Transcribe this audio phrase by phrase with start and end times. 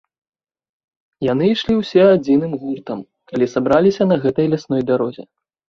[1.31, 2.99] Яны ішлі ўсе адзіным гуртам,
[3.35, 5.23] калі сабраліся на гэтай лясной дарозе.